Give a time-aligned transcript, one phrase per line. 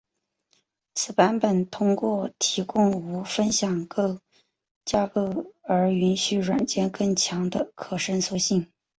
[0.95, 3.87] 此版本通过提供无分享
[4.83, 8.73] 架构而允许软件更强的可伸缩性。